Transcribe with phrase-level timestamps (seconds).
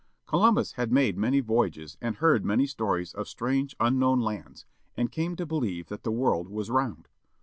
[0.25, 4.65] Columbus had made many voyages and heard many stories of strange unknown lands
[4.97, 7.07] and came to believe that the world was round.